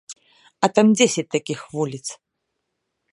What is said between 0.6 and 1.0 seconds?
А там